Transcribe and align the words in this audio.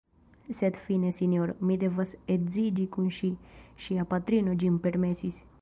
Sed 0.59 0.79
fine, 0.85 1.11
sinjoro, 1.17 1.55
mi 1.71 1.77
devas 1.83 2.15
edziĝi 2.37 2.89
kun 2.97 3.13
ŝi; 3.21 3.33
ŝia 3.89 4.11
patrino 4.15 4.61
ĝin 4.65 4.85
permesis. 4.89 5.43